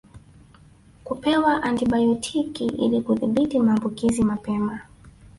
Kupewa 1.03 1.63
antibayotiki 1.63 2.65
ili 2.65 3.01
kudhibiti 3.01 3.59
maambukizi 3.59 4.23
mapema 4.23 4.79